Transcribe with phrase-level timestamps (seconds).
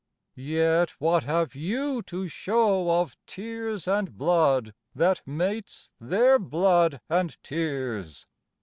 [0.33, 7.37] Yet what have you to show of tears and blood, That mates their blood and
[7.43, 8.25] tears?